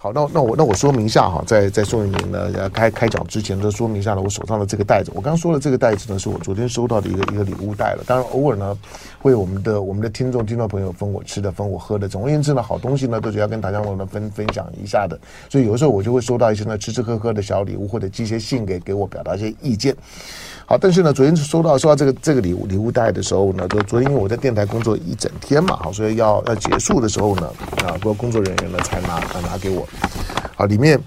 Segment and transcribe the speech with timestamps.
[0.00, 8.04] 好，那那我那我说明一下哈，在在宋一鸣呢开开讲之前，呢，说明一下呢，我手上的这个袋子，我刚刚说的这个袋子呢，是我昨天收到的一个一个礼物袋了。
[8.06, 8.78] 当然，偶尔呢，
[9.22, 12.06] 为我们的我们的听众听众朋友分我吃的，分我喝的。
[12.08, 15.18] 总而言之呢，好东西呢，都是要跟大家们分分享一下的。
[15.50, 19.96] 所以有时候我就会收到一些呢吃吃喝喝的小礼物，或者寄些信给给我表达一些意见。
[20.64, 27.50] 好，但是呢，昨天收到收到这个这个礼物礼物袋的时候呢，就昨天因为我在电台工作一整天嘛，好，所以要要结束的时候呢，
[27.84, 29.87] 啊，不过工作人员呢才拿拿给我，
[30.54, 31.00] 好，里面。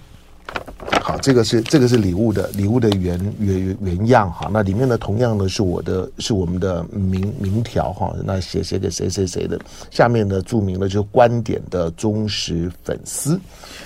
[1.04, 4.50] 好，这个是这个是礼物的礼物的原原原样哈。
[4.52, 8.14] 那里面呢，同样呢是我的是我们的名名条哈。
[8.24, 13.40] 那写写给谁谁谁的，下面呢注明了就是观点的忠实粉丝。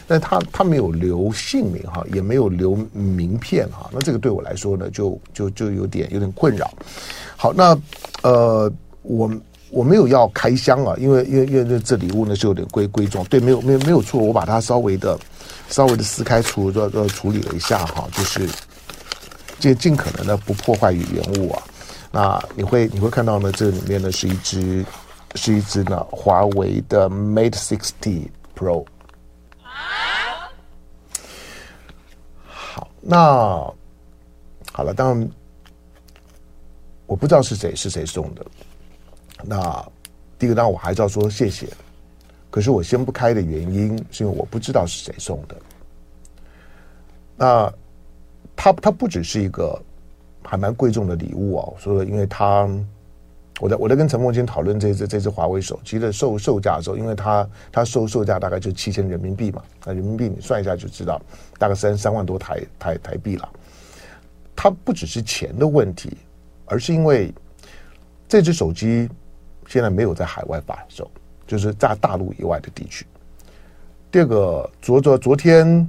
[0.08, 3.90] 但他他没有留姓名哈，也没有留名片哈。
[3.94, 6.70] 那这个对我来说呢，就就就有点有点困扰。
[7.38, 7.78] 好，那
[8.24, 8.72] 呃，
[9.04, 9.30] 我
[9.70, 13.24] 我没有要开箱啊，因为因为因为这礼物呢是有点贵贵重。
[13.26, 15.20] 对，没有没有没有错，我把它稍微的。
[15.68, 18.48] 稍微的撕开处处处处理了一下哈，就是
[19.60, 21.64] 这尽可能的不破坏原物啊。
[22.12, 24.86] 那你会你会看到呢，这里面呢是一只
[25.34, 28.86] 是一只呢华为的 Mate 60 Pro。
[32.46, 33.18] 好，那
[34.72, 35.30] 好了，当然
[37.08, 38.46] 我不知道是谁是谁送的。
[39.48, 39.86] 那
[40.38, 41.68] 第一个，当然我还是要说谢谢。
[42.50, 45.56] 可是我掀不开的原因，是因为我不知道是谁送的。
[47.36, 47.74] 那
[48.56, 49.78] 它它不只是一个
[50.42, 52.66] 还蛮贵重的礼物哦，所以因为它，
[53.60, 61.22] 我在我在跟陈凤清讨论这只这支华为手机的售售价的时候，因为它它售售价大概就七千人民币嘛，那人民币你算一下就知道，
[61.60, 63.50] 大概三三万多台台台币了。
[64.56, 66.16] 它不只是钱的问题，
[66.68, 67.34] 而是因为
[68.30, 69.10] 这支手机
[69.68, 71.10] 现在没有在海外发售。
[71.48, 73.06] 就是在大陆以外的地区。
[74.10, 75.88] 第二个，昨昨昨天，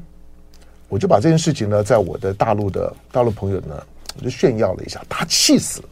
[0.90, 3.82] 我就把这件事情呢，在我的大陆的大陆朋友呢，
[4.18, 5.88] 我就炫耀了一下，他气死了。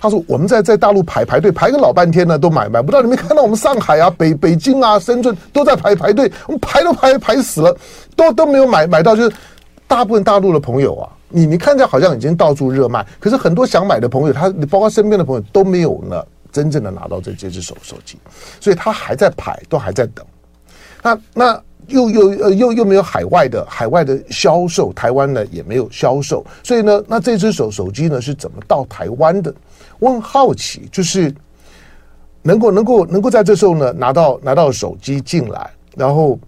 [0.00, 3.00] 他说：“我们在在大陆排排队排个老半天呢，都买买不到。
[3.00, 7.76] 你没看到我们上海啊、北北京啊、深圳都在排排队，我们排都排排死了，
[8.16, 9.14] 都都没有买买到。
[9.14, 9.36] 就是
[9.86, 16.20] 大部分大陆的朋友啊，你你看着好像已经到处热卖，可是很多想买的朋友，他包括身边的朋友都没有呢。”
[16.56, 18.16] 真正的拿到这这只手手机，
[18.62, 20.24] 所以他还在排，都还在等。
[21.02, 29.54] 那那又又呃又又没有海外的海外的销售，台湾呢也没有销售，所以呢，那这只手手机呢是怎么到台湾的？
[29.98, 31.30] 我很好奇，就是
[32.40, 36.38] 能够能够能够在这时候呢拿到拿到手机进来，然后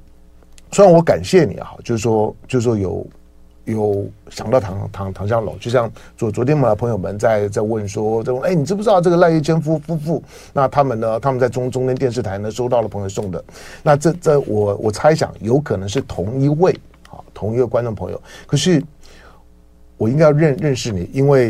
[0.72, 3.06] 虽然我感谢你啊，就是说就是说有。
[3.72, 10.22] 有想到唐唐唐湘龙，就像昨昨天嘛，朋友们在在问说，这种哎，你知不知道这个赖玉谦夫夫妇？
[10.52, 11.20] 那他们呢？
[11.20, 13.44] 他们在中中天电视台呢收到了朋友送的。
[13.82, 16.72] 那这这我我猜想有可能是同一位
[17.10, 18.20] 啊，同一个观众朋友。
[18.46, 18.82] 可是
[19.96, 21.48] 我应该要认认识你，因为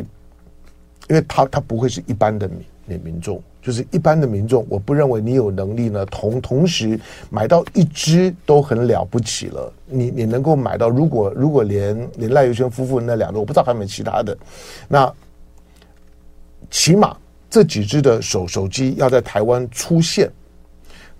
[1.08, 3.40] 因为他他不会是一般的民民民众。
[3.60, 6.98] 就是一般的民众，我不认为你有能力呢，同同时
[7.28, 9.72] 买到一支都很了不起了。
[9.84, 14.36] 你你能够买到，如果如果连连赖宇轩夫妇那两个，我不知道还有没有其他的，
[14.86, 15.12] 那
[16.70, 17.16] 起码
[17.50, 20.30] 这几只的手手机要在台湾出现，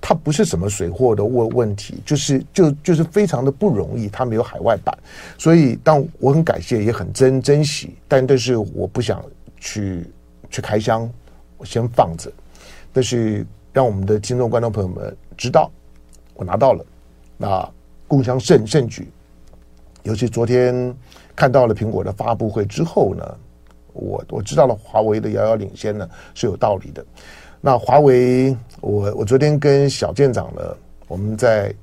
[0.00, 4.96] 它不是什么水货的问问题，就是就就是非常的不容易，它没有海外版，
[5.36, 9.22] 所以当我很感谢，也很珍珍惜，但但是我不想
[9.58, 10.04] 去
[10.48, 11.10] 去开箱。
[11.58, 12.32] 我先放着，
[12.92, 15.70] 但是让我们的听众、观众朋友们知道，
[16.34, 16.82] 我拿到了，
[17.36, 17.68] 那
[18.06, 19.06] 共襄盛盛举。
[20.04, 20.94] 尤其昨天
[21.36, 23.36] 看到了苹果的发布会之后呢，
[23.92, 27.04] 我我知道了华为的遥遥领先呢是有道理的。
[27.60, 30.76] 那华为，我我昨天跟小舰长呢，
[31.06, 31.74] 我们在。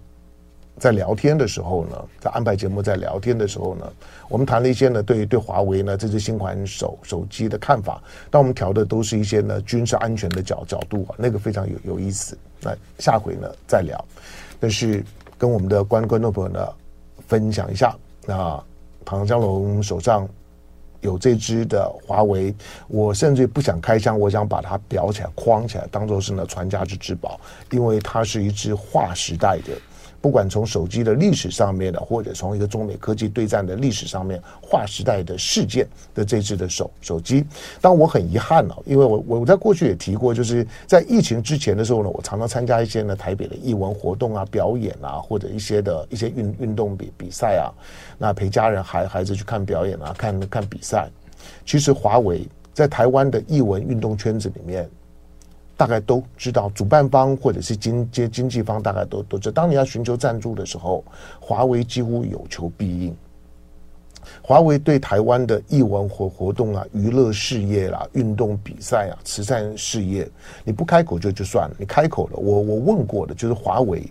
[0.77, 3.91] 在聊天的时候呢，在安排节目，在聊天的时候呢，
[4.27, 8.03] 我们谈了一些呢，对对华为呢这支新款手手机的看法。
[8.29, 12.37] 但我们调的都是一些呢军事安全的角角度啊，那个非常有有意思。
[12.59, 14.03] 那下回呢再聊。
[14.59, 15.03] 但是
[15.37, 16.67] 跟我们的观观众朋友呢
[17.27, 17.95] 分享一下，
[18.25, 18.61] 那
[19.05, 20.27] 唐江龙手上
[20.99, 22.53] 有这支的华为，
[22.87, 27.39] 我甚至不想开箱，我想把它裱起来、框起来，当做是呢传家之至宝，
[27.71, 29.73] 因为它是一支划时代的。
[30.25, 37.45] 不管从手机的历史上面的，或者从一个中美科技对战的历史上面划时代的事件的这次的手手机，
[37.79, 47.69] 当我很遗憾了，因为我我在过去也提过，就是在疫情之前的时候呢，我常常参加一些呢台北的艺文活动啊、表演啊，或者一些的一些运运动比比赛啊，
[48.17, 51.07] 那陪家人孩孩子去看表演啊、看看比赛。
[51.67, 54.89] 其实华为在台湾的艺文运动圈子里面，
[55.77, 61.03] 大概都知道，主办方或者是经经经济方大概都都知道，当你要寻求赞助的时候，
[61.39, 63.15] 华为几乎有求必应。
[64.41, 70.27] 华为对台湾的艺文活活动啊、娱乐事业啦、运动比赛啊、慈善事业，
[70.63, 74.03] 你不开口就就算了，你开口了，我我问过的，就是华为，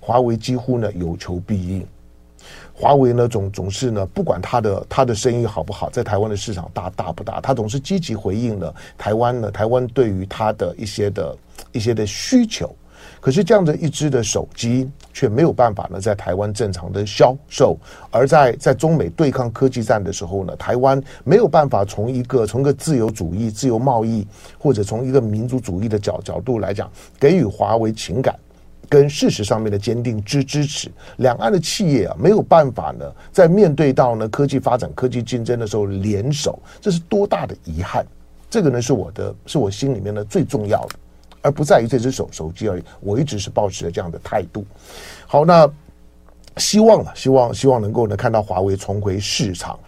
[0.00, 1.86] 华为几乎呢有求必应。
[2.80, 11.36] 华为呢总总是呢，不管他的他的生意好不好，在台湾的市场大大不大，他总是积极回应了台湾呢，台湾对于他的一些的
[11.72, 12.74] 一些的需求。
[13.20, 17.76] 可是这样的一支的手机却没有办法呢，在台湾正常的销售。
[18.10, 24.26] 而在在中美对抗科技战的时候呢，台湾没有办法从一个从一个自由主义、自由贸易，
[24.58, 28.34] 或者从一个民族主义的角角度来讲，给予华为情感
[28.90, 30.90] 跟事实上面的坚定支支持。
[31.18, 38.04] 两岸的企业啊，没有办法呢，在面对到呢科技发展、科技竞争的时候联手，这是多大的遗憾！
[38.50, 40.96] 这个呢，是我的，是我心里面的最重要的。
[41.40, 44.62] 而不在于这只手手机而已，我一直是抱持着这样的态度。
[45.26, 45.66] 好，那
[46.56, 49.78] 希望了，希望希望能够呢看到华为重回市场。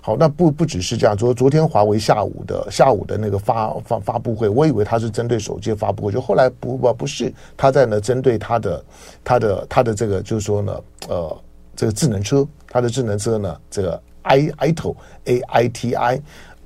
[0.00, 8.84] 好，那不不只是这样，昨昨天华为下午的下午的那个发发发布会，我以为他是针对手机发布会，就后来不不不是，他在呢针对他的
[9.24, 11.36] 他的他的这个就是说呢，呃，
[11.76, 14.94] 这个智能车，他的智能车呢，这个 i ito
[15.24, 16.20] a i t i。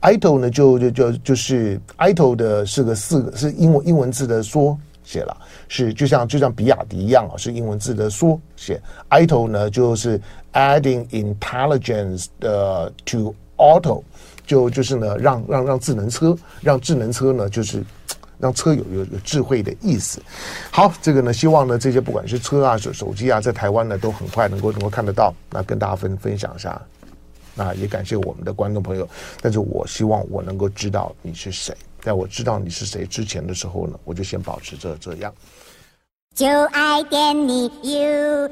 [0.04, 5.36] ITO 呢，就就就就是 ITO 的是个四个是英文英文字的缩写了，
[5.68, 8.80] 是就像就像比亚迪一样啊，是英文字的缩写。
[9.10, 10.20] ITO 呢，就是
[10.52, 14.02] adding intelligence 的 to auto，
[14.46, 17.82] 就就是呢，让让让智能车，让智能车呢，就是
[18.38, 20.20] 让车有有有智慧的意思。
[20.70, 26.80] 好，这个呢，希望呢，这些不管是车啊、手手机啊，在台湾呢，都很快能够能够看得到，那跟大家分分享一下。
[27.54, 29.08] 那也感谢我们的观众朋友，
[29.40, 35.32] 但是我希望我能够知道你是谁，在我知道你是谁之前的时候呢，我就先保持着这样。
[36.34, 38.48] 就爱点你 UFO